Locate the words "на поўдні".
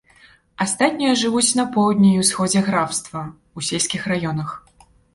1.59-2.09